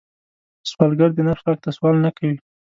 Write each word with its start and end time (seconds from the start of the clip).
سوالګر 0.69 1.09
د 1.15 1.19
نفس 1.27 1.43
غږ 1.47 1.57
ته 1.65 1.69
سوال 1.77 1.95
نه 2.05 2.11
کوي 2.17 2.37